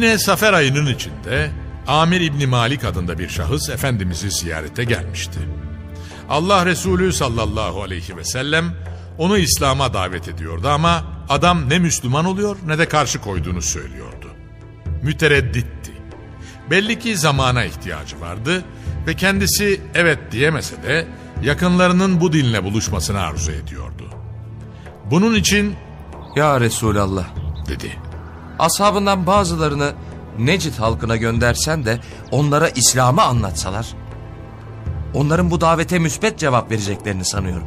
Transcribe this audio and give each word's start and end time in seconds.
Yine 0.00 0.18
Safer 0.18 0.52
ayının 0.52 0.86
içinde 0.86 1.50
Amir 1.86 2.20
İbni 2.20 2.46
Malik 2.46 2.84
adında 2.84 3.18
bir 3.18 3.28
şahıs 3.28 3.70
Efendimiz'i 3.70 4.30
ziyarete 4.30 4.84
gelmişti. 4.84 5.38
Allah 6.28 6.66
Resulü 6.66 7.12
sallallahu 7.12 7.82
aleyhi 7.82 8.16
ve 8.16 8.24
sellem 8.24 8.74
onu 9.18 9.38
İslam'a 9.38 9.94
davet 9.94 10.28
ediyordu 10.28 10.68
ama 10.68 11.04
adam 11.28 11.70
ne 11.70 11.78
Müslüman 11.78 12.24
oluyor 12.24 12.56
ne 12.66 12.78
de 12.78 12.88
karşı 12.88 13.20
koyduğunu 13.20 13.62
söylüyordu. 13.62 14.26
Müteredditti. 15.02 15.92
Belli 16.70 16.98
ki 16.98 17.16
zamana 17.16 17.64
ihtiyacı 17.64 18.20
vardı 18.20 18.64
ve 19.06 19.14
kendisi 19.14 19.80
evet 19.94 20.18
diyemese 20.32 20.82
de 20.82 21.06
yakınlarının 21.42 22.20
bu 22.20 22.32
dinle 22.32 22.64
buluşmasını 22.64 23.20
arzu 23.20 23.52
ediyordu. 23.52 24.10
Bunun 25.10 25.34
için 25.34 25.74
Ya 26.36 26.60
Resulallah, 26.60 27.26
dedi. 27.68 27.99
Ashabından 28.60 29.26
bazılarını 29.26 29.92
Necid 30.38 30.78
halkına 30.78 31.16
göndersen 31.16 31.84
de 31.84 32.00
onlara 32.30 32.68
İslam'ı 32.68 33.22
anlatsalar. 33.22 33.86
Onların 35.14 35.50
bu 35.50 35.60
davete 35.60 35.98
müsbet 35.98 36.38
cevap 36.38 36.70
vereceklerini 36.70 37.24
sanıyorum. 37.24 37.66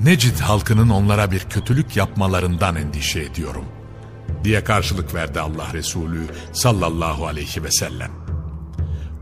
Necid 0.00 0.40
halkının 0.40 0.88
onlara 0.88 1.30
bir 1.30 1.40
kötülük 1.40 1.96
yapmalarından 1.96 2.76
endişe 2.76 3.20
ediyorum. 3.20 3.64
Diye 4.44 4.64
karşılık 4.64 5.14
verdi 5.14 5.40
Allah 5.40 5.72
Resulü 5.72 6.26
sallallahu 6.52 7.26
aleyhi 7.26 7.64
ve 7.64 7.70
sellem. 7.70 8.10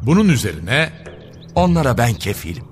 Bunun 0.02 0.28
üzerine 0.28 0.92
Onlara 1.54 1.98
ben 1.98 2.14
kefilim. 2.14 2.64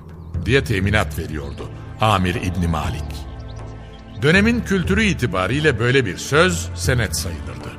diye 0.44 0.64
teminat 0.64 1.18
veriyordu 1.18 1.70
Amir 2.00 2.34
İbni 2.34 2.66
Malik. 2.66 3.02
Dönemin 4.22 4.60
kültürü 4.60 5.04
itibariyle 5.04 5.78
böyle 5.78 6.06
bir 6.06 6.16
söz 6.16 6.68
senet 6.74 7.16
sayılırdı. 7.16 7.77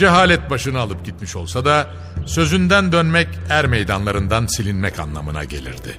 Cehalet 0.00 0.50
başını 0.50 0.78
alıp 0.78 1.04
gitmiş 1.04 1.36
olsa 1.36 1.64
da 1.64 1.86
sözünden 2.26 2.92
dönmek 2.92 3.28
er 3.50 3.66
meydanlarından 3.66 4.46
silinmek 4.46 4.98
anlamına 4.98 5.44
gelirdi. 5.44 5.98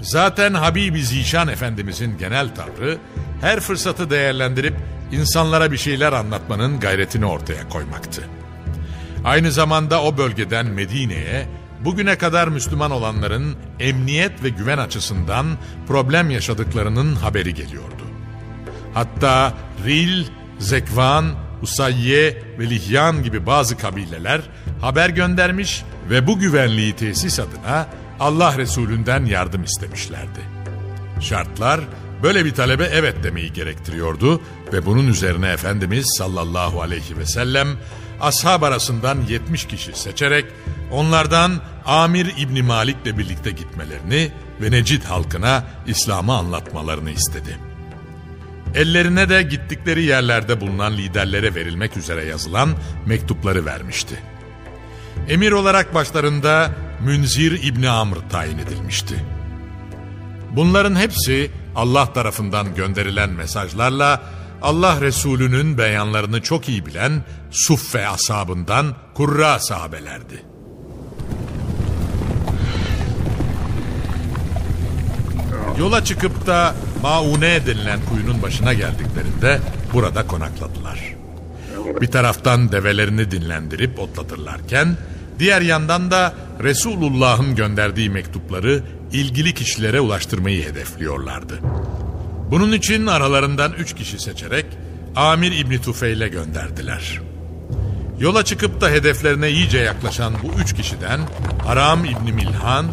Zaten 0.00 0.54
Habibi 0.54 1.04
Zişan 1.04 1.48
Efendimizin 1.48 2.18
genel 2.18 2.54
tavrı 2.54 2.98
her 3.40 3.60
fırsatı 3.60 4.10
değerlendirip 4.10 4.74
insanlara 5.12 5.72
bir 5.72 5.76
şeyler 5.76 6.12
anlatmanın 6.12 6.80
gayretini 6.80 7.26
ortaya 7.26 7.68
koymaktı. 7.68 8.22
Aynı 9.24 9.52
zamanda 9.52 10.02
o 10.02 10.18
bölgeden 10.18 10.66
Medine'ye 10.66 11.46
bugüne 11.84 12.18
kadar 12.18 12.48
Müslüman 12.48 12.90
olanların 12.90 13.56
emniyet 13.78 14.44
ve 14.44 14.48
güven 14.48 14.78
açısından 14.78 15.46
problem 15.86 16.30
yaşadıklarının 16.30 17.14
haberi 17.14 17.54
geliyordu. 17.54 18.04
Hatta 18.94 19.54
Ril, 19.84 20.26
Zekvan, 20.58 21.49
Usayye 21.62 22.42
ve 22.58 22.70
Lihyan 22.70 23.22
gibi 23.22 23.46
bazı 23.46 23.76
kabileler 23.76 24.40
haber 24.80 25.08
göndermiş 25.08 25.82
ve 26.10 26.26
bu 26.26 26.38
güvenliği 26.38 26.96
tesis 26.96 27.40
adına 27.40 27.86
Allah 28.20 28.58
Resulünden 28.58 29.24
yardım 29.24 29.64
istemişlerdi. 29.64 30.40
Şartlar 31.20 31.80
böyle 32.22 32.44
bir 32.44 32.54
talebe 32.54 32.84
evet 32.92 33.24
demeyi 33.24 33.52
gerektiriyordu 33.52 34.42
ve 34.72 34.86
bunun 34.86 35.06
üzerine 35.06 35.48
Efendimiz 35.48 36.06
sallallahu 36.18 36.82
aleyhi 36.82 37.18
ve 37.18 37.26
sellem 37.26 37.68
ashab 38.20 38.62
arasından 38.62 39.18
70 39.28 39.64
kişi 39.64 39.92
seçerek 39.92 40.44
onlardan 40.90 41.52
Amir 41.86 42.34
İbni 42.38 42.62
Malik'le 42.62 43.18
birlikte 43.18 43.50
gitmelerini 43.50 44.32
ve 44.60 44.70
Necid 44.70 45.04
halkına 45.04 45.64
İslam'ı 45.86 46.36
anlatmalarını 46.36 47.10
istedi. 47.10 47.69
Ellerine 48.74 49.28
de 49.28 49.42
gittikleri 49.42 50.04
yerlerde 50.04 50.60
bulunan 50.60 50.92
liderlere 50.92 51.54
verilmek 51.54 51.96
üzere 51.96 52.24
yazılan 52.24 52.70
mektupları 53.06 53.64
vermişti. 53.66 54.22
Emir 55.28 55.52
olarak 55.52 55.94
başlarında 55.94 56.70
Münzir 57.04 57.62
İbni 57.64 57.88
Amr 57.88 58.16
tayin 58.30 58.58
edilmişti. 58.58 59.14
Bunların 60.50 60.96
hepsi 60.96 61.50
Allah 61.76 62.12
tarafından 62.12 62.74
gönderilen 62.74 63.30
mesajlarla 63.30 64.22
Allah 64.62 65.00
Resulü'nün 65.00 65.78
beyanlarını 65.78 66.42
çok 66.42 66.68
iyi 66.68 66.86
bilen 66.86 67.24
Suffe 67.50 68.08
ashabından 68.08 68.94
Kurra 69.14 69.58
sahabelerdi. 69.58 70.42
Yola 75.78 76.04
çıkıp 76.04 76.46
da 76.46 76.74
Maune 77.02 77.66
denilen 77.66 78.00
kuyunun 78.08 78.42
başına 78.42 78.72
geldiklerinde 78.72 79.60
burada 79.92 80.26
konakladılar. 80.26 81.14
Bir 82.00 82.06
taraftan 82.06 82.72
develerini 82.72 83.30
dinlendirip 83.30 83.98
otlatırlarken 83.98 84.96
diğer 85.38 85.60
yandan 85.60 86.10
da 86.10 86.34
Resulullah'ın 86.62 87.54
gönderdiği 87.54 88.10
mektupları 88.10 88.82
ilgili 89.12 89.54
kişilere 89.54 90.00
ulaştırmayı 90.00 90.64
hedefliyorlardı. 90.64 91.58
Bunun 92.50 92.72
için 92.72 93.06
aralarından 93.06 93.72
üç 93.72 93.94
kişi 93.94 94.18
seçerek 94.18 94.66
Amir 95.16 95.52
İbni 95.52 95.82
Tufeil'e 95.82 96.28
gönderdiler. 96.28 97.20
Yola 98.20 98.44
çıkıp 98.44 98.80
da 98.80 98.88
hedeflerine 98.88 99.50
iyice 99.50 99.78
yaklaşan 99.78 100.34
bu 100.42 100.60
üç 100.60 100.74
kişiden 100.74 101.20
Aram 101.68 102.04
İbni 102.04 102.32
Milhan 102.32 102.86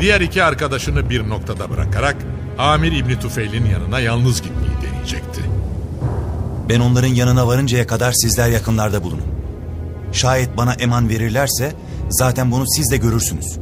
diğer 0.00 0.20
iki 0.20 0.42
arkadaşını 0.44 1.10
bir 1.10 1.28
noktada 1.28 1.70
bırakarak 1.70 2.16
Amir 2.58 2.92
İbni 2.92 3.20
Tufeil'in 3.20 3.66
yanına 3.66 4.00
yalnız 4.00 4.42
gitmeyi 4.42 4.90
deneyecekti. 4.90 5.40
Ben 6.68 6.80
onların 6.80 7.08
yanına 7.08 7.46
varıncaya 7.46 7.86
kadar 7.86 8.12
sizler 8.12 8.48
yakınlarda 8.48 9.04
bulunun. 9.04 9.26
Şayet 10.12 10.56
bana 10.56 10.74
eman 10.74 11.08
verirlerse 11.08 11.72
zaten 12.10 12.50
bunu 12.50 12.64
siz 12.66 12.90
de 12.90 12.96
görürsünüz. 12.96 13.58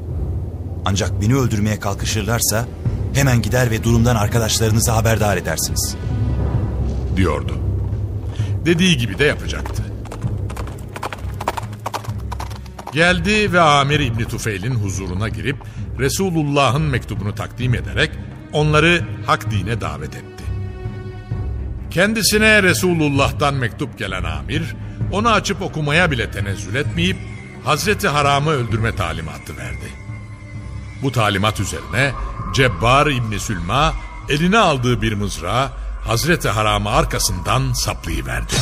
Ancak 0.85 1.23
beni 1.23 1.37
öldürmeye 1.37 1.81
kalkışırlarsa 1.81 2.67
hemen 3.15 3.43
gider 3.43 3.71
ve 3.71 3.85
durumdan 3.85 4.17
arkadaşlarınızı 4.17 4.91
haberdar 4.91 5.37
edersiniz. 5.37 5.97
diyordu. 7.17 7.59
Dediği 8.65 8.97
gibi 8.97 9.19
de 9.19 9.25
yapacaktı. 9.25 9.83
Geldi 12.93 13.53
ve 13.53 13.61
Amir 13.61 14.01
İbni 14.01 14.25
Tufeil'in 14.25 14.75
huzuruna 14.75 15.29
girip 15.29 15.57
Resulullah'ın 15.99 16.83
mektubunu 16.83 17.35
takdim 17.35 17.75
ederek 17.75 18.11
onları 18.53 19.03
hak 19.27 19.51
dine 19.51 19.81
davet 19.81 20.15
etti. 20.15 20.45
Kendisine 21.91 22.63
Resulullah'tan 22.63 23.55
mektup 23.55 23.99
gelen 23.99 24.25
amir, 24.25 24.77
onu 25.13 25.29
açıp 25.29 25.63
okumaya 25.63 26.11
bile 26.11 26.31
tenezzül 26.31 26.75
etmeyip 26.75 27.17
Hazreti 27.65 28.09
Haram'ı 28.09 28.51
öldürme 28.51 28.97
talimatı 28.97 29.57
verdi. 29.57 29.91
Bu 31.03 31.13
talimat 31.13 31.61
üzerine 31.61 32.13
Cebbar 32.55 33.07
İbni 33.07 33.41
Sülma 33.41 33.95
eline 34.29 34.59
aldığı 34.59 35.03
bir 35.03 35.13
mızrağı 35.13 35.71
Hazreti 36.05 36.49
Haram'ı 36.49 36.91
arkasından 36.91 37.73
saplayıverdi. 37.73 38.55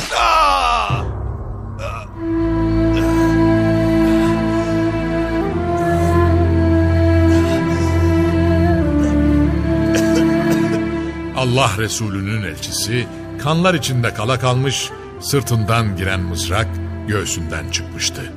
Allah 11.38 11.70
Resulü'nün 11.78 12.42
elçisi 12.42 13.06
kanlar 13.42 13.74
içinde 13.74 14.14
kala 14.14 14.38
kalmış, 14.38 14.90
sırtından 15.20 15.96
giren 15.96 16.20
mızrak 16.20 16.66
göğsünden 17.08 17.70
çıkmıştı. 17.70 18.32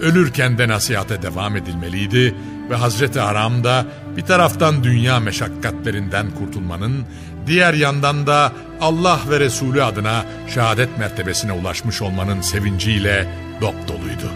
Ölürken 0.00 0.58
de 0.58 0.68
nasihate 0.68 1.22
devam 1.22 1.56
edilmeliydi 1.56 2.34
ve 2.70 2.76
Hazreti 2.76 3.20
Haram 3.20 3.64
da 3.64 3.86
bir 4.16 4.22
taraftan 4.22 4.84
dünya 4.84 5.20
meşakkatlerinden 5.20 6.30
kurtulmanın, 6.30 7.04
diğer 7.46 7.74
yandan 7.74 8.26
da 8.26 8.52
Allah 8.80 9.20
ve 9.30 9.40
Resulü 9.40 9.82
adına 9.82 10.24
şehadet 10.54 10.98
mertebesine 10.98 11.52
ulaşmış 11.52 12.02
olmanın 12.02 12.40
sevinciyle 12.40 13.26
dop 13.60 13.88
doluydu. 13.88 14.30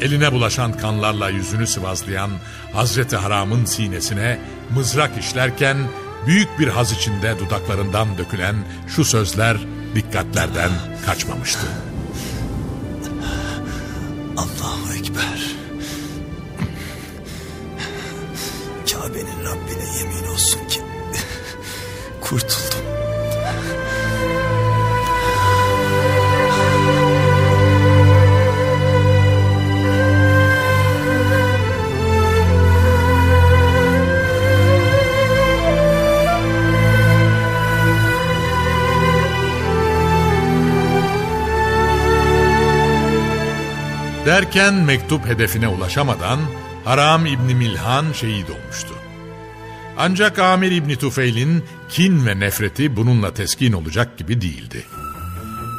Eline 0.00 0.32
bulaşan 0.32 0.72
kanlarla 0.72 1.28
yüzünü 1.28 1.66
sıvazlayan 1.66 2.30
Hazreti 2.72 3.16
Haram'ın 3.16 3.64
sinesine 3.64 4.38
mızrak 4.74 5.10
işlerken 5.18 5.76
büyük 6.26 6.58
bir 6.58 6.68
haz 6.68 6.92
içinde 6.92 7.38
dudaklarından 7.38 8.18
dökülen 8.18 8.56
şu 8.88 9.04
sözler 9.04 9.56
dikkatlerden 9.94 10.70
kaçmamıştı. 11.06 11.66
Allahu 14.36 14.92
Ekber. 14.98 15.56
Kabe'nin 18.92 19.44
Rabbine 19.44 19.98
yemin 19.98 20.32
olsun 20.32 20.68
ki 20.68 20.80
kurtuldum. 22.20 22.95
Derken 44.36 44.74
mektup 44.74 45.26
hedefine 45.26 45.68
ulaşamadan 45.68 46.38
Haram 46.84 47.26
İbni 47.26 47.54
Milhan 47.54 48.12
şehit 48.12 48.50
olmuştu. 48.50 48.94
Ancak 49.98 50.38
Amir 50.38 50.70
İbni 50.70 50.96
Tufeil'in 50.96 51.64
kin 51.88 52.26
ve 52.26 52.40
nefreti 52.40 52.96
bununla 52.96 53.34
teskin 53.34 53.72
olacak 53.72 54.18
gibi 54.18 54.40
değildi. 54.40 54.84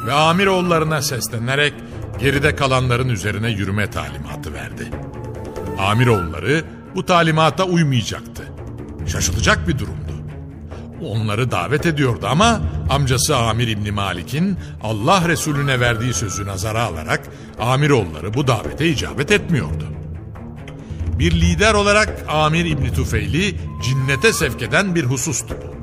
Ve 0.06 0.12
Amir 0.12 0.46
oğullarına 0.46 1.02
seslenerek 1.02 1.74
geride 2.20 2.56
kalanların 2.56 3.08
üzerine 3.08 3.50
yürüme 3.50 3.90
talimatı 3.90 4.54
verdi. 4.54 4.90
Amir 5.78 6.06
oğulları 6.06 6.64
bu 6.94 7.06
talimata 7.06 7.64
uymayacaktı. 7.64 8.42
Şaşılacak 9.06 9.68
bir 9.68 9.78
durumdu. 9.78 10.07
Onları 11.02 11.50
davet 11.50 11.86
ediyordu 11.86 12.26
ama 12.30 12.60
amcası 12.90 13.36
Amir 13.36 13.68
İbni 13.68 13.90
Malik'in 13.90 14.58
Allah 14.82 15.28
Resulüne 15.28 15.80
verdiği 15.80 16.14
sözü 16.14 16.46
nazara 16.46 16.82
alarak 16.82 17.20
Amiroğulları 17.58 18.34
bu 18.34 18.46
davete 18.46 18.88
icabet 18.88 19.30
etmiyordu. 19.30 19.84
Bir 21.18 21.32
lider 21.32 21.74
olarak 21.74 22.24
Amir 22.28 22.64
İbni 22.64 22.92
Tufeil'i 22.92 23.54
cinnete 23.82 24.32
sevk 24.32 24.62
eden 24.62 24.94
bir 24.94 25.04
husustu 25.04 25.54
bu. 25.62 25.78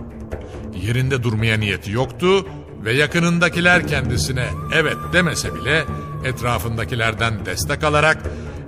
Yerinde 0.88 1.24
durmaya 1.24 1.58
niyeti 1.58 1.92
yoktu 1.92 2.46
ve 2.86 2.94
yakınındakiler 2.94 3.88
kendisine 3.88 4.46
evet 4.74 4.98
demese 5.14 5.56
bile 5.56 5.84
etrafındakilerden 6.26 7.46
destek 7.46 7.84
alarak 7.84 8.18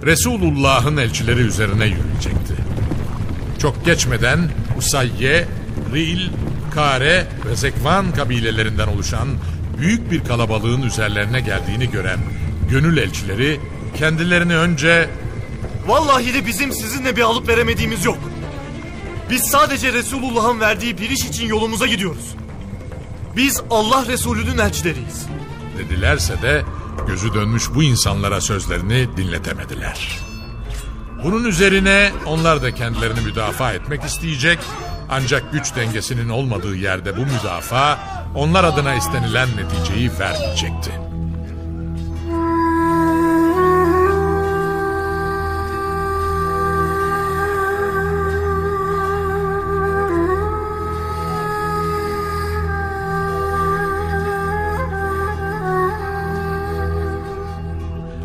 Resulullah'ın 0.05 0.97
elçileri 0.97 1.41
üzerine 1.41 1.85
yürüyecekti. 1.85 2.53
Çok 3.59 3.85
geçmeden 3.85 4.39
Usayye, 4.77 5.47
Ril, 5.93 6.29
Kare 6.73 7.27
ve 7.45 7.55
Zekvan 7.55 8.11
kabilelerinden 8.11 8.87
oluşan 8.87 9.27
büyük 9.77 10.11
bir 10.11 10.23
kalabalığın 10.23 10.81
üzerlerine 10.81 11.39
geldiğini 11.39 11.91
gören 11.91 12.19
gönül 12.69 12.97
elçileri 12.97 13.59
kendilerini 13.97 14.55
önce 14.55 15.09
Vallahi 15.87 16.33
de 16.33 16.45
bizim 16.45 16.71
sizinle 16.71 17.15
bir 17.15 17.21
alıp 17.21 17.47
veremediğimiz 17.47 18.05
yok. 18.05 18.17
Biz 19.29 19.41
sadece 19.41 19.93
Resulullah'ın 19.93 20.59
verdiği 20.59 20.97
bir 20.97 21.09
iş 21.09 21.25
için 21.25 21.47
yolumuza 21.47 21.87
gidiyoruz. 21.87 22.35
Biz 23.35 23.61
Allah 23.69 24.05
Resulü'nün 24.07 24.57
elçileriyiz. 24.57 25.25
dedilerse 25.77 26.41
de 26.41 26.63
gözü 27.07 27.33
dönmüş 27.33 27.63
bu 27.75 27.83
insanlara 27.83 28.41
sözlerini 28.41 29.17
dinletemediler. 29.17 30.19
Bunun 31.23 31.43
üzerine 31.43 32.11
onlar 32.25 32.61
da 32.61 32.75
kendilerini 32.75 33.21
müdafaa 33.21 33.73
etmek 33.73 34.03
isteyecek 34.03 34.59
ancak 35.09 35.51
güç 35.51 35.75
dengesinin 35.75 36.29
olmadığı 36.29 36.75
yerde 36.75 37.17
bu 37.17 37.21
müdafaa 37.21 37.99
onlar 38.35 38.63
adına 38.63 38.95
istenilen 38.95 39.49
neticeyi 39.57 40.11
vermeyecekti. 40.19 40.91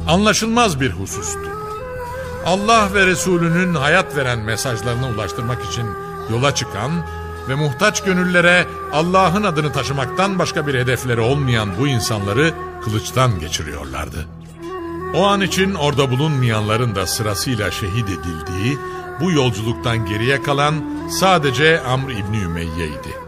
Anlaşılmaz 0.08 0.81
bir 0.81 0.90
husustu. 0.90 1.40
Allah 2.46 2.94
ve 2.94 3.06
Resulünün 3.06 3.75
hayat 3.75 4.17
veren 4.17 4.38
mesajlarını 4.38 5.08
ulaştırmak 5.08 5.64
için 5.64 5.87
yola 6.31 6.55
çıkan 6.55 6.93
ve 7.49 7.55
muhtaç 7.55 8.05
gönüllere 8.05 8.67
Allah'ın 8.93 9.43
adını 9.43 9.73
taşımaktan 9.73 10.39
başka 10.39 10.67
bir 10.67 10.75
hedefleri 10.75 11.21
olmayan 11.21 11.69
bu 11.79 11.89
insanları 11.89 12.55
kılıçtan 12.85 13.39
geçiriyorlardı. 13.39 14.27
O 15.14 15.26
an 15.26 15.41
için 15.41 15.75
orada 15.75 16.11
bulunmayanların 16.11 16.95
da 16.95 17.07
sırasıyla 17.07 17.71
şehit 17.71 18.09
edildiği 18.09 18.79
bu 19.21 19.33
yolculuktan 19.33 20.07
geriye 20.07 20.43
kalan 20.43 20.75
sadece 21.21 21.81
Amr 21.81 22.11
İbni 22.11 22.38
Ümeyye'ydi. 22.38 23.23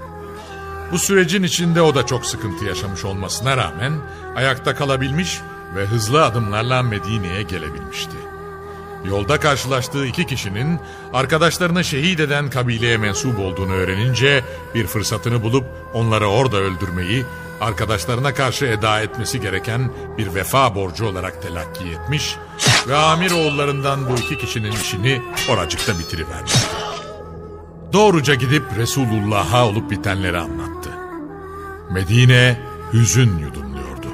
Bu 0.92 0.98
sürecin 0.98 1.42
içinde 1.42 1.82
o 1.82 1.94
da 1.94 2.06
çok 2.06 2.26
sıkıntı 2.26 2.64
yaşamış 2.64 3.04
olmasına 3.04 3.56
rağmen 3.56 3.92
ayakta 4.36 4.74
kalabilmiş 4.74 5.40
ve 5.76 5.86
hızlı 5.86 6.24
adımlarla 6.24 6.82
Medine'ye 6.82 7.42
gelebilmişti. 7.42 8.33
Yolda 9.04 9.40
karşılaştığı 9.40 10.06
iki 10.06 10.26
kişinin 10.26 10.80
arkadaşlarını 11.12 11.84
şehit 11.84 12.20
eden 12.20 12.50
kabileye 12.50 12.96
mensup 12.96 13.38
olduğunu 13.38 13.72
öğrenince 13.72 14.44
bir 14.74 14.86
fırsatını 14.86 15.42
bulup 15.42 15.64
onları 15.94 16.26
orada 16.26 16.56
öldürmeyi 16.56 17.24
arkadaşlarına 17.60 18.34
karşı 18.34 18.66
eda 18.66 19.00
etmesi 19.00 19.40
gereken 19.40 19.90
bir 20.18 20.34
vefa 20.34 20.74
borcu 20.74 21.06
olarak 21.06 21.42
telakki 21.42 21.84
etmiş 21.88 22.36
ve 22.88 22.96
amir 22.96 23.30
oğullarından 23.30 24.10
bu 24.10 24.14
iki 24.14 24.38
kişinin 24.38 24.72
işini 24.72 25.22
oracıkta 25.48 25.98
bitirivermişti. 25.98 26.66
Doğruca 27.92 28.34
gidip 28.34 28.62
Resulullah'a 28.76 29.68
olup 29.68 29.90
bitenleri 29.90 30.38
anlattı. 30.38 30.90
Medine 31.90 32.60
hüzün 32.92 33.38
yudumluyordu. 33.38 34.08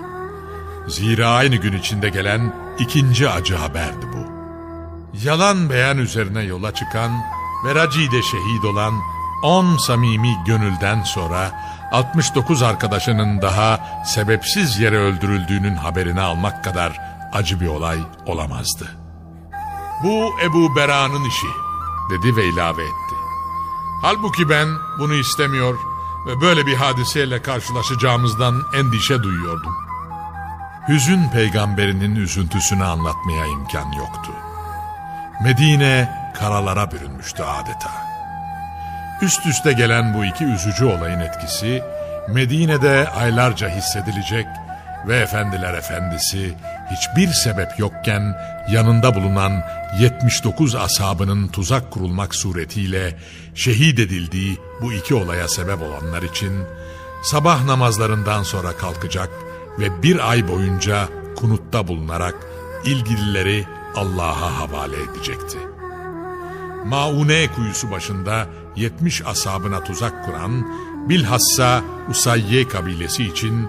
Zira 0.89 1.29
aynı 1.29 1.57
gün 1.57 1.73
içinde 1.73 2.09
gelen 2.09 2.55
ikinci 2.79 3.29
acı 3.29 3.55
haberdi 3.55 4.07
bu. 4.15 4.20
Yalan 5.14 5.71
beyan 5.71 5.99
üzerine 5.99 6.43
yola 6.43 6.75
çıkan 6.75 7.12
ve 7.64 7.75
Raci'de 7.75 8.23
şehit 8.23 8.64
olan 8.64 8.95
10 9.43 9.76
samimi 9.76 10.37
gönülden 10.47 11.02
sonra 11.02 11.52
69 11.93 12.62
arkadaşının 12.62 13.43
daha 13.43 14.02
sebepsiz 14.07 14.79
yere 14.79 14.99
öldürüldüğünün 14.99 15.75
haberini 15.76 16.21
almak 16.21 16.64
kadar 16.64 17.00
acı 17.33 17.61
bir 17.61 17.67
olay 17.67 17.99
olamazdı. 18.26 18.97
Bu 20.05 20.31
Ebu 20.45 20.76
Bera'nın 20.76 21.25
işi 21.25 21.47
dedi 22.11 22.37
ve 22.37 22.49
ilave 22.49 22.83
etti. 22.83 23.14
Halbuki 24.02 24.49
ben 24.49 24.69
bunu 24.99 25.14
istemiyor 25.14 25.79
ve 26.26 26.40
böyle 26.40 26.67
bir 26.67 26.76
hadiseyle 26.76 27.43
karşılaşacağımızdan 27.43 28.62
endişe 28.75 29.23
duyuyordum. 29.23 29.73
Hüzün 30.88 31.29
peygamberinin 31.29 32.17
üzüntüsünü 32.17 32.85
anlatmaya 32.85 33.47
imkan 33.47 33.93
yoktu. 33.93 34.33
Medine 35.41 36.09
karalara 36.35 36.91
bürünmüştü 36.91 37.43
adeta. 37.43 37.91
Üst 39.23 39.47
üste 39.47 39.73
gelen 39.73 40.15
bu 40.15 40.25
iki 40.25 40.45
üzücü 40.45 40.85
olayın 40.85 41.21
etkisi 41.21 41.83
Medine'de 42.29 43.09
aylarca 43.09 43.69
hissedilecek 43.69 44.47
ve 45.07 45.17
efendiler 45.17 45.75
efendisi 45.75 46.55
hiçbir 46.91 47.33
sebep 47.33 47.79
yokken 47.79 48.37
yanında 48.71 49.15
bulunan 49.15 49.63
79 49.99 50.75
ashabının 50.75 51.49
tuzak 51.49 51.91
kurulmak 51.91 52.35
suretiyle 52.35 53.17
şehit 53.55 53.99
edildiği 53.99 54.59
bu 54.83 54.93
iki 54.93 55.15
olaya 55.15 55.49
sebep 55.49 55.83
olanlar 55.83 56.23
için 56.23 56.53
sabah 57.23 57.65
namazlarından 57.65 58.43
sonra 58.43 58.77
kalkacak 58.77 59.31
ve 59.79 60.03
bir 60.03 60.31
ay 60.31 60.49
boyunca 60.49 61.09
kunutta 61.37 61.89
bulunarak 61.89 62.35
ilgilileri 62.85 63.65
Allah'a 63.97 64.59
havale 64.61 64.97
edecekti. 65.03 65.59
Maune 66.85 67.53
kuyusu 67.53 67.91
başında 67.91 68.47
70 68.77 69.27
asabına 69.27 69.85
tuzak 69.85 70.25
kuran 70.25 70.67
bilhassa 71.09 71.83
Usayye 72.11 72.69
kabilesi 72.69 73.25
için 73.25 73.69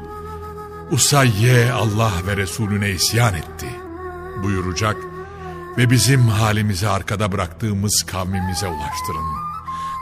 Usayye 0.91 1.71
Allah 1.71 2.11
ve 2.27 2.37
Resulüne 2.37 2.89
isyan 2.89 3.33
etti 3.33 3.67
buyuracak 4.43 4.97
ve 5.77 5.89
bizim 5.89 6.27
halimizi 6.27 6.87
arkada 6.87 7.31
bıraktığımız 7.31 8.03
kavmimize 8.03 8.67
ulaştırın. 8.67 9.41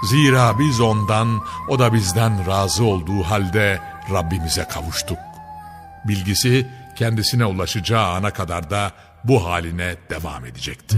Zira 0.04 0.60
biz 0.60 0.80
ondan, 0.80 1.42
o 1.68 1.80
da 1.80 1.94
bizden 1.94 2.48
razı 2.48 2.84
olduğu 2.84 3.24
halde 3.24 3.82
Rabbimize 4.14 4.64
kavuştuk. 4.64 5.18
Bilgisi 6.08 6.68
kendisine 6.96 7.46
ulaşacağı 7.46 8.08
ana 8.08 8.32
kadar 8.32 8.70
da 8.70 8.92
bu 9.24 9.46
haline 9.46 9.96
devam 10.10 10.46
edecekti. 10.46 10.98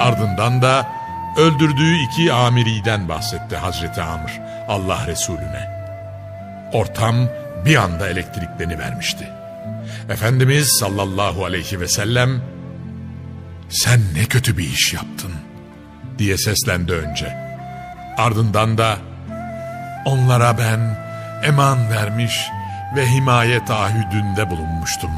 Ardından 0.00 0.62
da 0.62 0.88
öldürdüğü 1.36 1.96
iki 1.96 2.32
amiriden 2.32 3.08
bahsetti 3.08 3.56
Hazreti 3.56 4.02
Amr 4.02 4.40
Allah 4.68 5.06
Resulüne. 5.06 5.80
Ortam 6.72 7.16
bir 7.64 7.76
anda 7.76 8.08
elektriklerini 8.08 8.78
vermişti. 8.78 9.28
Efendimiz 10.08 10.76
sallallahu 10.80 11.44
aleyhi 11.44 11.80
ve 11.80 11.88
sellem 11.88 12.42
sen 13.68 14.00
ne 14.14 14.24
kötü 14.24 14.58
bir 14.58 14.64
iş 14.64 14.94
yaptın 14.94 15.32
diye 16.18 16.38
seslendi 16.38 16.92
önce. 16.92 17.36
Ardından 18.18 18.78
da 18.78 18.98
onlara 20.04 20.58
ben 20.58 20.80
eman 21.44 21.90
vermiş 21.90 22.50
ve 22.96 23.06
himaye 23.06 23.64
taahhüdünde 23.64 24.50
bulunmuştum. 24.50 25.10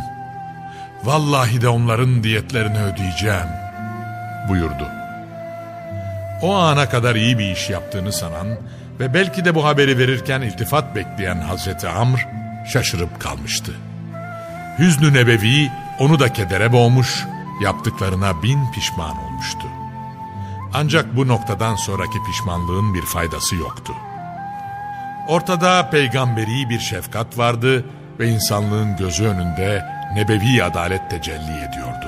Vallahi 1.04 1.60
de 1.60 1.68
onların 1.68 2.22
diyetlerini 2.22 2.78
ödeyeceğim 2.78 3.48
buyurdu. 4.48 4.88
O 6.42 6.54
ana 6.54 6.88
kadar 6.88 7.14
iyi 7.14 7.38
bir 7.38 7.52
iş 7.52 7.70
yaptığını 7.70 8.12
sanan 8.12 8.48
ve 9.00 9.14
belki 9.14 9.44
de 9.44 9.54
bu 9.54 9.64
haberi 9.64 9.98
verirken 9.98 10.40
iltifat 10.40 10.96
bekleyen 10.96 11.40
Hazreti 11.40 11.88
Amr 11.88 12.28
şaşırıp 12.72 13.20
kalmıştı. 13.20 13.72
Hüznü 14.78 15.14
Nebevi 15.14 15.70
onu 15.98 16.20
da 16.20 16.32
kedere 16.32 16.72
boğmuş, 16.72 17.24
yaptıklarına 17.62 18.42
bin 18.42 18.72
pişman 18.72 19.18
olmuştu. 19.18 19.66
Ancak 20.74 21.16
bu 21.16 21.28
noktadan 21.28 21.76
sonraki 21.76 22.18
pişmanlığın 22.30 22.94
bir 22.94 23.02
faydası 23.02 23.56
yoktu. 23.56 23.92
Ortada 25.28 25.90
peygamberi 25.90 26.68
bir 26.70 26.80
şefkat 26.80 27.38
vardı 27.38 27.84
ve 28.18 28.28
insanlığın 28.28 28.96
gözü 28.96 29.24
önünde 29.24 29.84
nebevi 30.14 30.64
adalet 30.64 31.10
tecelli 31.10 31.58
ediyordu. 31.68 32.06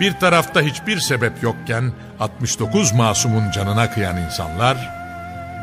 Bir 0.00 0.12
tarafta 0.12 0.60
hiçbir 0.60 1.00
sebep 1.00 1.42
yokken 1.42 1.92
69 2.20 2.92
masumun 2.92 3.50
canına 3.50 3.90
kıyan 3.90 4.16
insanlar, 4.16 4.76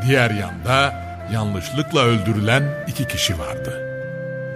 diğer 0.06 0.30
yanda 0.30 0.94
yanlışlıkla 1.32 2.00
öldürülen 2.00 2.62
iki 2.88 3.08
kişi 3.08 3.38
vardı. 3.38 3.84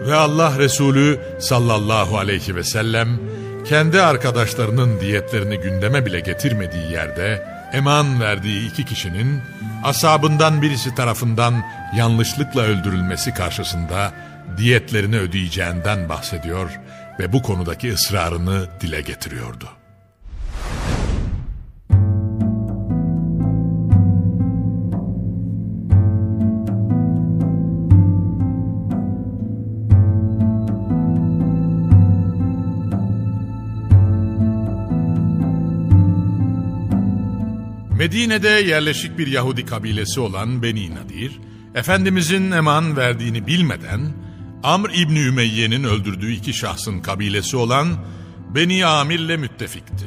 Ve 0.07 0.15
Allah 0.15 0.59
Resulü 0.59 1.21
sallallahu 1.39 2.19
aleyhi 2.19 2.57
ve 2.57 2.65
sellem 2.65 3.21
kendi 3.69 4.03
arkadaşlarının 4.03 5.01
diyetlerini 5.01 5.61
gündeme 5.61 6.07
bile 6.07 6.21
getirmediği 6.21 6.93
yerde 6.93 7.47
eman 7.73 8.21
verdiği 8.21 8.69
iki 8.69 8.85
kişinin 8.85 9.41
asabından 9.85 10.63
birisi 10.63 10.95
tarafından 10.95 11.65
yanlışlıkla 11.97 12.63
öldürülmesi 12.63 13.35
karşısında 13.35 14.13
diyetlerini 14.57 15.17
ödeyeceğinden 15.17 16.09
bahsediyor 16.09 16.71
ve 17.19 17.33
bu 17.33 17.43
konudaki 17.43 17.93
ısrarını 17.93 18.67
dile 18.81 19.01
getiriyordu. 19.01 19.82
Medine'de 38.13 38.49
yerleşik 38.49 39.19
bir 39.19 39.27
Yahudi 39.27 39.67
kabilesi 39.67 40.21
olan 40.21 40.63
Beni 40.63 40.95
Nadir, 40.95 41.41
Efendimizin 41.75 42.51
eman 42.51 42.97
verdiğini 42.97 43.47
bilmeden 43.47 44.13
Amr 44.63 44.91
İbni 44.95 45.19
Ümeyye'nin 45.19 45.85
öldürdüğü 45.85 46.33
iki 46.33 46.55
şahsın 46.55 47.01
kabilesi 47.01 47.57
olan 47.57 47.89
Beni 48.55 48.87
Amir'le 48.87 49.37
müttefikti. 49.39 50.07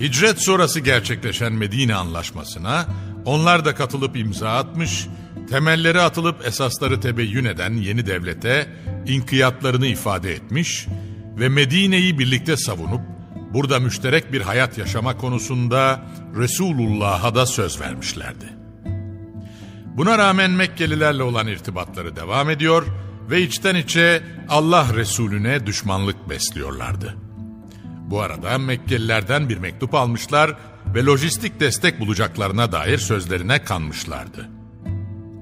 Hicret 0.00 0.40
sonrası 0.40 0.80
gerçekleşen 0.80 1.52
Medine 1.52 1.94
anlaşmasına 1.94 2.86
onlar 3.24 3.64
da 3.64 3.74
katılıp 3.74 4.16
imza 4.16 4.50
atmış, 4.50 5.06
temelleri 5.50 6.00
atılıp 6.00 6.46
esasları 6.46 7.00
tebeyyün 7.00 7.44
eden 7.44 7.72
yeni 7.72 8.06
devlete 8.06 8.66
inkiyatlarını 9.06 9.86
ifade 9.86 10.32
etmiş 10.32 10.86
ve 11.38 11.48
Medine'yi 11.48 12.18
birlikte 12.18 12.56
savunup 12.56 13.17
burada 13.54 13.80
müşterek 13.80 14.32
bir 14.32 14.40
hayat 14.40 14.78
yaşama 14.78 15.16
konusunda 15.16 16.00
Resulullah'a 16.36 17.34
da 17.34 17.46
söz 17.46 17.80
vermişlerdi. 17.80 18.58
Buna 19.86 20.18
rağmen 20.18 20.50
Mekkelilerle 20.50 21.22
olan 21.22 21.46
irtibatları 21.46 22.16
devam 22.16 22.50
ediyor 22.50 22.86
ve 23.30 23.42
içten 23.42 23.74
içe 23.74 24.22
Allah 24.48 24.86
Resulüne 24.94 25.66
düşmanlık 25.66 26.30
besliyorlardı. 26.30 27.16
Bu 27.84 28.20
arada 28.20 28.58
Mekkelilerden 28.58 29.48
bir 29.48 29.58
mektup 29.58 29.94
almışlar 29.94 30.56
ve 30.94 31.04
lojistik 31.04 31.60
destek 31.60 32.00
bulacaklarına 32.00 32.72
dair 32.72 32.98
sözlerine 32.98 33.64
kanmışlardı. 33.64 34.48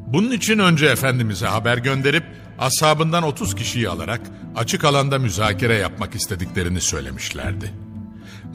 Bunun 0.06 0.30
için 0.30 0.58
önce 0.58 0.86
Efendimiz'e 0.86 1.46
haber 1.46 1.78
gönderip 1.78 2.24
ashabından 2.58 3.22
30 3.22 3.54
kişiyi 3.54 3.88
alarak 3.88 4.20
açık 4.56 4.84
alanda 4.84 5.18
müzakere 5.18 5.74
yapmak 5.74 6.14
istediklerini 6.14 6.80
söylemişlerdi. 6.80 7.85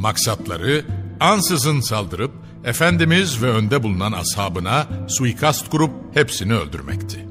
Maksatları 0.02 0.86
ansızın 1.20 1.80
saldırıp 1.80 2.32
Efendimiz 2.66 3.42
ve 3.42 3.50
önde 3.50 3.84
bulunan 3.84 4.12
ashabına 4.12 4.88
suikast 5.08 5.70
kurup 5.70 5.92
hepsini 6.14 6.54
öldürmekti. 6.54 7.26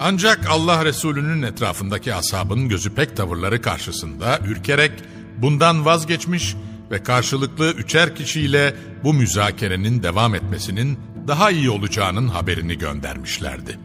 Ancak 0.00 0.50
Allah 0.50 0.84
Resulü'nün 0.84 1.42
etrafındaki 1.42 2.14
ashabın 2.14 2.68
gözü 2.68 2.94
pek 2.94 3.16
tavırları 3.16 3.62
karşısında 3.62 4.38
ürkerek 4.38 4.92
bundan 5.38 5.84
vazgeçmiş 5.84 6.56
ve 6.90 7.02
karşılıklı 7.02 7.72
üçer 7.72 8.16
kişiyle 8.16 8.74
bu 9.04 9.14
müzakerenin 9.14 10.02
devam 10.02 10.34
etmesinin 10.34 10.98
daha 11.28 11.50
iyi 11.50 11.70
olacağının 11.70 12.28
haberini 12.28 12.78
göndermişlerdi. 12.78 13.78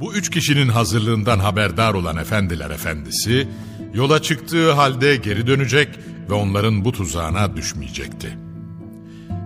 Bu 0.00 0.14
üç 0.14 0.30
kişinin 0.30 0.68
hazırlığından 0.68 1.38
haberdar 1.38 1.94
olan 1.94 2.16
efendiler 2.16 2.70
efendisi, 2.70 3.48
yola 3.94 4.22
çıktığı 4.22 4.72
halde 4.72 5.16
geri 5.16 5.46
dönecek 5.46 5.88
ve 6.30 6.34
onların 6.34 6.84
bu 6.84 6.92
tuzağına 6.92 7.56
düşmeyecekti. 7.56 8.38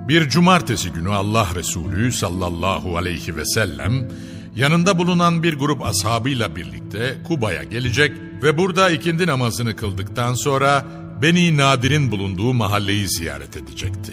Bir 0.08 0.28
cumartesi 0.28 0.90
günü 0.92 1.10
Allah 1.10 1.48
Resulü 1.54 2.12
sallallahu 2.12 2.96
aleyhi 2.96 3.36
ve 3.36 3.44
sellem 3.44 4.08
yanında 4.56 4.98
bulunan 4.98 5.42
bir 5.42 5.54
grup 5.54 5.82
ashabıyla 5.82 6.56
birlikte 6.56 7.14
Kuba'ya 7.28 7.62
gelecek 7.64 8.12
ve 8.42 8.58
burada 8.58 8.90
ikindi 8.90 9.26
namazını 9.26 9.76
kıldıktan 9.76 10.34
sonra 10.34 10.84
Beni 11.22 11.56
Nadir'in 11.56 12.10
bulunduğu 12.10 12.54
mahalleyi 12.54 13.08
ziyaret 13.08 13.56
edecekti. 13.56 14.12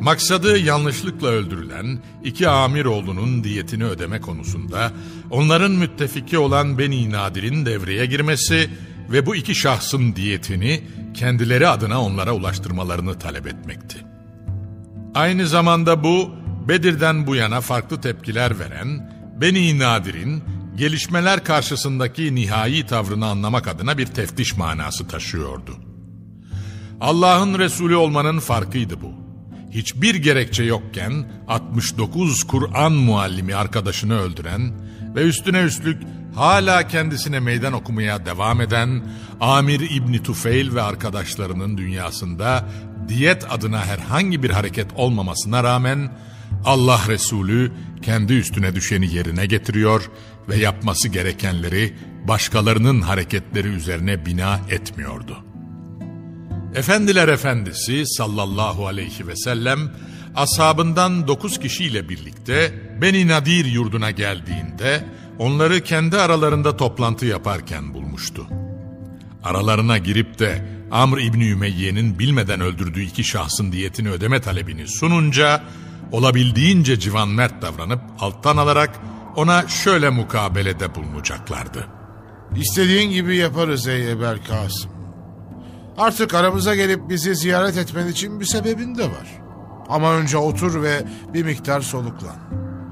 Maksadı 0.00 0.58
yanlışlıkla 0.58 1.28
öldürülen 1.28 1.98
iki 2.24 2.48
amir 2.48 2.84
oğlunun 2.84 3.44
diyetini 3.44 3.84
ödeme 3.84 4.20
konusunda 4.20 4.92
onların 5.30 5.72
müttefiki 5.72 6.38
olan 6.38 6.78
Beni 6.78 7.10
Nadir'in 7.10 7.66
devreye 7.66 8.06
girmesi 8.06 8.70
ve 9.10 9.26
bu 9.26 9.36
iki 9.36 9.54
şahsın 9.54 10.16
diyetini 10.16 10.80
kendileri 11.14 11.68
adına 11.68 12.02
onlara 12.02 12.32
ulaştırmalarını 12.32 13.18
talep 13.18 13.46
etmekti. 13.46 13.98
Aynı 15.14 15.46
zamanda 15.46 16.04
bu 16.04 16.30
Bedir'den 16.68 17.26
bu 17.26 17.36
yana 17.36 17.60
farklı 17.60 18.00
tepkiler 18.00 18.58
veren 18.58 19.18
Beni 19.40 19.78
Nadir'in 19.78 20.42
gelişmeler 20.76 21.44
karşısındaki 21.44 22.34
nihai 22.34 22.86
tavrını 22.86 23.26
anlamak 23.26 23.68
adına 23.68 23.98
bir 23.98 24.06
teftiş 24.06 24.56
manası 24.56 25.08
taşıyordu. 25.08 25.76
Allah'ın 27.00 27.58
Resulü 27.58 27.96
olmanın 27.96 28.38
farkıydı 28.38 29.02
bu. 29.02 29.12
Hiçbir 29.70 30.14
gerekçe 30.14 30.62
yokken 30.62 31.30
69 31.48 32.44
Kur'an 32.44 32.92
muallimi 32.92 33.54
arkadaşını 33.54 34.20
öldüren 34.20 34.72
ve 35.14 35.22
üstüne 35.22 35.60
üstlük 35.60 36.02
hala 36.34 36.88
kendisine 36.88 37.40
meydan 37.40 37.72
okumaya 37.72 38.26
devam 38.26 38.60
eden 38.60 39.02
Amir 39.40 39.90
İbni 39.90 40.22
Tufeil 40.22 40.74
ve 40.74 40.82
arkadaşlarının 40.82 41.78
dünyasında 41.78 42.68
diyet 43.08 43.52
adına 43.52 43.86
herhangi 43.86 44.42
bir 44.42 44.50
hareket 44.50 44.86
olmamasına 44.96 45.64
rağmen 45.64 46.12
Allah 46.64 47.00
Resulü 47.08 47.72
kendi 48.02 48.32
üstüne 48.32 48.74
düşeni 48.74 49.14
yerine 49.14 49.46
getiriyor 49.46 50.10
ve 50.48 50.56
yapması 50.56 51.08
gerekenleri 51.08 51.94
başkalarının 52.28 53.00
hareketleri 53.00 53.68
üzerine 53.68 54.26
bina 54.26 54.60
etmiyordu. 54.70 55.44
Efendiler 56.74 57.28
Efendisi 57.28 58.06
sallallahu 58.06 58.86
aleyhi 58.86 59.26
ve 59.26 59.36
sellem 59.36 59.78
ashabından 60.36 61.28
dokuz 61.28 61.60
kişiyle 61.60 62.08
birlikte 62.08 62.74
Beni 63.00 63.28
Nadir 63.28 63.64
yurduna 63.64 64.10
geldiğinde 64.10 65.04
onları 65.38 65.80
kendi 65.80 66.16
aralarında 66.16 66.76
toplantı 66.76 67.26
yaparken 67.26 67.94
bulmuştu. 67.94 68.46
Aralarına 69.44 69.98
girip 69.98 70.38
de 70.38 70.64
Amr 70.90 71.18
İbni 71.18 71.48
Ümeyye'nin 71.48 72.18
bilmeden 72.18 72.60
öldürdüğü 72.60 73.02
iki 73.02 73.24
şahsın 73.24 73.72
diyetini 73.72 74.10
ödeme 74.10 74.40
talebini 74.40 74.88
sununca 74.88 75.62
olabildiğince 76.12 76.98
civan 76.98 77.28
mert 77.28 77.62
davranıp 77.62 78.00
alttan 78.20 78.56
alarak 78.56 79.00
ona 79.36 79.68
şöyle 79.68 80.10
mukabelede 80.10 80.94
bulunacaklardı. 80.94 81.86
İstediğin 82.56 83.10
gibi 83.10 83.36
yaparız 83.36 83.88
ey 83.88 84.12
Eber 84.12 84.44
Kasım. 84.44 84.90
Artık 85.98 86.34
aramıza 86.34 86.74
gelip 86.74 87.08
bizi 87.08 87.34
ziyaret 87.36 87.76
etmen 87.76 88.06
için 88.06 88.40
bir 88.40 88.44
sebebin 88.44 88.98
de 88.98 89.04
var. 89.04 89.40
Ama 89.88 90.12
önce 90.12 90.36
otur 90.38 90.82
ve 90.82 91.04
bir 91.34 91.42
miktar 91.42 91.80
soluklan. 91.80 92.36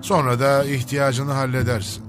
Sonra 0.03 0.41
da 0.41 0.65
ihtiyacını 0.65 1.33
halledersin. 1.33 2.06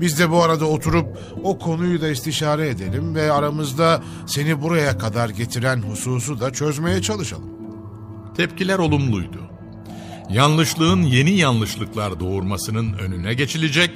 Biz 0.00 0.18
de 0.18 0.30
bu 0.30 0.42
arada 0.42 0.64
oturup 0.64 1.06
o 1.42 1.58
konuyu 1.58 2.00
da 2.00 2.08
istişare 2.08 2.68
edelim 2.68 3.14
ve 3.14 3.32
aramızda 3.32 4.02
seni 4.26 4.62
buraya 4.62 4.98
kadar 4.98 5.28
getiren 5.28 5.82
hususu 5.82 6.40
da 6.40 6.52
çözmeye 6.52 7.02
çalışalım. 7.02 7.50
Tepkiler 8.36 8.78
olumluydu. 8.78 9.38
Yanlışlığın 10.30 11.02
yeni 11.02 11.30
yanlışlıklar 11.30 12.20
doğurmasının 12.20 12.92
önüne 12.92 13.34
geçilecek 13.34 13.90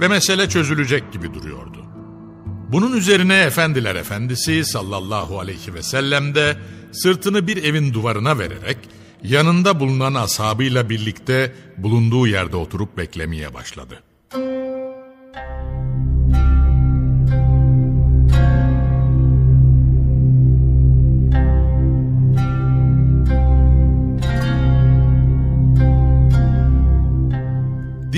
ve 0.00 0.08
mesele 0.08 0.48
çözülecek 0.48 1.12
gibi 1.12 1.34
duruyordu. 1.34 1.84
Bunun 2.72 2.96
üzerine 2.96 3.40
Efendiler 3.40 3.94
Efendisi 3.94 4.64
sallallahu 4.64 5.40
aleyhi 5.40 5.74
ve 5.74 5.82
sellem 5.82 6.34
de 6.34 6.56
sırtını 6.92 7.46
bir 7.46 7.64
evin 7.64 7.94
duvarına 7.94 8.38
vererek 8.38 8.76
yanında 9.22 9.80
bulunan 9.80 10.14
ashabıyla 10.14 10.90
birlikte 10.90 11.54
bulunduğu 11.76 12.26
yerde 12.26 12.56
oturup 12.56 12.96
beklemeye 12.96 13.54
başladı. 13.54 14.02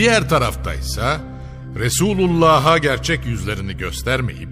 Diğer 0.05 0.29
taraftaysa 0.29 1.21
Resulullah'a 1.77 2.79
gerçek 2.79 3.27
yüzlerini 3.27 3.77
göstermeyip 3.77 4.49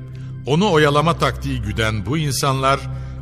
onu 0.46 0.72
oyalama 0.72 1.18
taktiği 1.18 1.62
güden 1.62 2.06
bu 2.06 2.18
insanlar 2.18 2.80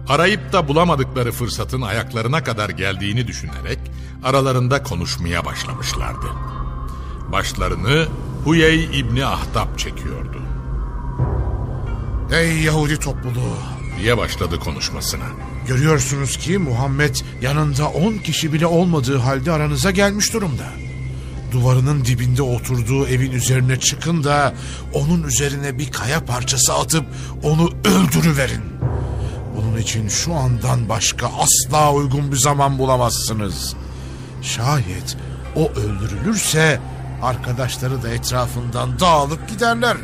arayıp 0.09 0.53
da 0.53 0.69
bulamadıkları 0.69 1.33
fırsatın 1.33 1.83
ayaklarına 1.83 2.45
kadar 2.45 2.69
geldiğini 2.69 3.27
düşünerek 3.27 3.79
aralarında 4.25 4.83
konuşmaya 4.83 5.45
başlamışlardı. 5.45 6.27
Başlarını 7.33 8.07
Huyey 8.45 9.01
İbni 9.01 9.27
Ahtap 9.27 9.79
çekiyordu 9.79 10.43
Ey 12.33 12.59
Yahudi 12.59 12.99
topluluğu! 12.99 13.57
diye 14.01 14.19
başladı 14.19 14.59
konuşmasına. 14.59 15.27
Görüyorsunuz 15.69 16.37
ki 16.37 16.59
Muhammed 16.59 17.16
yanında 17.43 17.88
on 17.88 18.19
kişi 18.19 18.53
bile 18.53 18.66
olmadığı 18.66 19.19
halde 19.19 19.53
aranıza 19.53 19.90
gelmiş 19.90 20.33
durumda. 20.33 20.89
Duvarının 21.53 22.05
dibinde 22.05 22.43
oturduğu 22.43 23.07
evin 23.07 23.33
üzerine 23.33 23.81
çıkın 23.81 24.25
da 24.25 24.55
onun 24.95 25.23
üzerine 25.23 25.79
bir 25.79 25.91
kaya 25.91 26.25
parçası 26.25 26.75
atıp 26.75 27.05
onu 27.43 27.71
öldürüverin. 27.85 28.63
Bunun 29.57 29.79
için 29.79 30.09
şu 30.09 30.35
andan 30.35 30.89
başka 30.89 31.27
asla 31.27 31.93
uygun 31.93 32.33
bir 32.33 32.37
zaman 32.37 32.79
bulamazsınız. 32.79 33.75
Şayet 34.43 35.17
o 35.57 35.71
öldürülürse 35.71 36.81
arkadaşları 37.23 38.03
da 38.03 38.09
etrafından 38.09 39.01
dağılıp 39.01 39.49
giderler. 39.49 39.97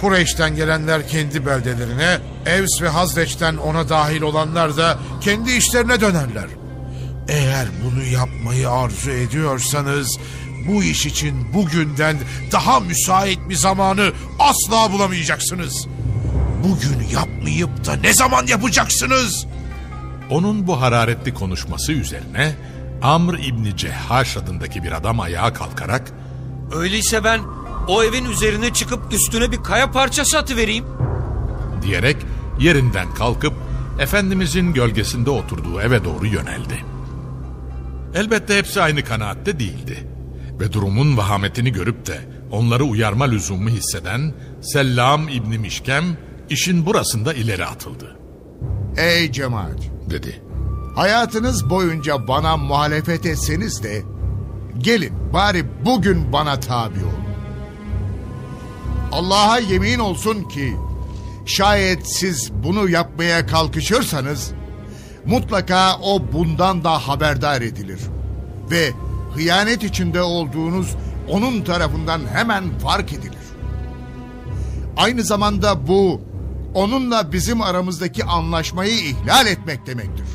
Kureyş'ten 0.00 0.56
gelenler 0.56 1.08
kendi 1.08 1.46
beldelerine, 1.46 2.18
Evs 2.46 2.82
ve 2.82 2.88
Hazreç'ten 2.88 3.56
ona 3.56 3.88
dahil 3.88 4.22
olanlar 4.22 4.76
da 4.76 4.98
kendi 5.20 5.52
işlerine 5.52 6.00
dönerler. 6.00 6.46
Eğer 7.28 7.66
bunu 7.84 8.04
yapmayı 8.04 8.70
arzu 8.70 9.10
ediyorsanız 9.10 10.18
bu 10.66 10.84
iş 10.84 11.06
için 11.06 11.54
bugünden 11.54 12.16
daha 12.52 12.80
müsait 12.80 13.38
bir 13.48 13.54
zamanı 13.54 14.12
asla 14.38 14.92
bulamayacaksınız. 14.92 15.86
Bugün 16.64 17.08
yapmayıp 17.12 17.86
da 17.86 17.96
ne 17.96 18.12
zaman 18.12 18.46
yapacaksınız? 18.46 19.46
Onun 20.30 20.66
bu 20.66 20.80
hararetli 20.80 21.34
konuşması 21.34 21.92
üzerine 21.92 22.54
Amr 23.02 23.34
İbni 23.34 23.76
Cehhaş 23.76 24.36
adındaki 24.36 24.82
bir 24.82 24.92
adam 24.92 25.20
ayağa 25.20 25.52
kalkarak 25.52 26.12
Öyleyse 26.72 27.24
ben 27.24 27.40
o 27.88 28.02
evin 28.04 28.24
üzerine 28.24 28.72
çıkıp 28.72 29.12
üstüne 29.12 29.52
bir 29.52 29.62
kaya 29.62 29.90
parçası 29.90 30.38
atıvereyim. 30.38 30.84
diyerek 31.82 32.16
yerinden 32.58 33.14
kalkıp 33.14 33.54
Efendimizin 33.98 34.72
gölgesinde 34.72 35.30
oturduğu 35.30 35.80
eve 35.80 36.04
doğru 36.04 36.26
yöneldi. 36.26 36.84
Elbette 38.14 38.58
hepsi 38.58 38.82
aynı 38.82 39.04
kanaatte 39.04 39.58
değildi. 39.58 40.08
Ve 40.60 40.72
durumun 40.72 41.16
vahametini 41.16 41.72
görüp 41.72 42.06
de 42.06 42.20
onları 42.50 42.84
uyarma 42.84 43.24
lüzumu 43.24 43.68
hisseden 43.68 44.34
Sellam 44.60 45.28
İbni 45.28 45.58
Mişkem 45.58 46.04
işin 46.50 46.86
burasında 46.86 47.34
ileri 47.34 47.66
atıldı. 47.66 48.16
Ey 48.96 49.32
cemaat! 49.32 49.78
Dedi. 50.10 50.42
Hayatınız 50.96 51.70
boyunca 51.70 52.28
bana 52.28 52.56
muhalefet 52.56 53.26
etseniz 53.26 53.82
de 53.82 54.02
gelin 54.78 55.32
bari 55.32 55.64
bugün 55.84 56.32
bana 56.32 56.60
tabi 56.60 56.98
olun. 56.98 57.24
Allah'a 59.12 59.58
yemin 59.58 59.98
olsun 59.98 60.42
ki 60.42 60.76
şayet 61.46 62.06
siz 62.06 62.52
bunu 62.52 62.88
yapmaya 62.88 63.46
kalkışırsanız 63.46 64.52
mutlaka 65.26 65.98
o 66.02 66.32
bundan 66.32 66.84
da 66.84 67.08
haberdar 67.08 67.62
edilir. 67.62 68.00
Ve 68.70 68.92
hıyanet 69.34 69.84
içinde 69.84 70.22
olduğunuz 70.22 70.96
onun 71.28 71.62
tarafından 71.62 72.20
hemen 72.32 72.78
fark 72.78 73.12
edilir. 73.12 73.44
Aynı 74.96 75.22
zamanda 75.22 75.86
bu 75.88 76.20
onunla 76.74 77.32
bizim 77.32 77.62
aramızdaki 77.62 78.24
anlaşmayı 78.24 78.94
ihlal 78.94 79.46
etmek 79.46 79.86
demektir. 79.86 80.26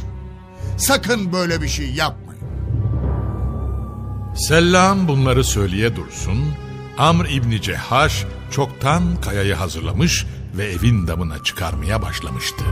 Sakın 0.77 1.33
böyle 1.33 1.61
bir 1.61 1.67
şey 1.67 1.91
yapmayın. 1.91 2.29
Sellam 4.35 5.07
bunları 5.07 5.43
söyleye 5.43 5.95
dursun, 5.95 6.45
Amr 6.97 7.25
İbni 7.25 7.61
Cehhaş 7.61 8.25
çoktan 8.51 9.03
kayayı 9.21 9.55
hazırlamış 9.55 10.25
ve 10.57 10.65
evin 10.65 11.07
damına 11.07 11.43
çıkarmaya 11.43 12.01
başlamıştı. 12.01 12.63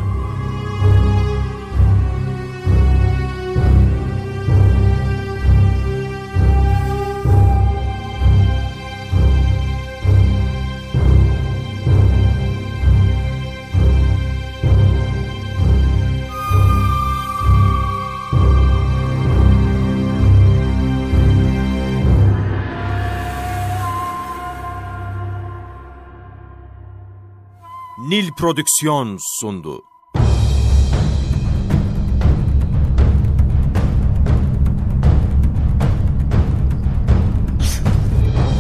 Nil 28.17 28.31
Prodüksiyon 28.31 29.17
sundu. 29.39 29.83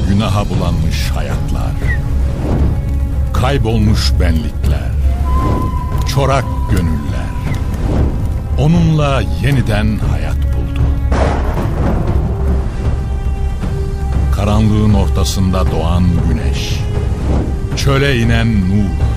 Günaha 0.09 0.49
bulanmış 0.49 1.09
hayatlar, 1.15 1.71
kaybolmuş 3.33 4.13
benlikler, 4.19 4.91
çorak 6.13 6.45
gönüller, 6.71 7.33
onunla 8.59 9.21
yeniden 9.43 9.97
hayat 9.97 10.37
buldu. 10.37 10.81
Karanlığın 14.35 14.93
ortasında 14.93 15.71
doğan 15.71 16.03
güneş, 16.29 16.79
çöle 17.77 18.19
inen 18.19 18.69
nur, 18.69 19.16